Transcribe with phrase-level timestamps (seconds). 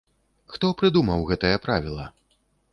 [0.53, 2.11] Хто прыдумаў гэтае правіла?